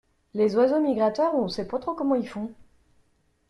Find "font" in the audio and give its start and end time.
2.27-2.51